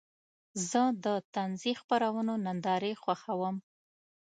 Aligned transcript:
زه 0.69 0.81
د 1.03 1.05
طنزي 1.33 1.73
خپرونو 1.81 2.33
نندارې 2.45 2.91
خوښوم. 3.01 3.55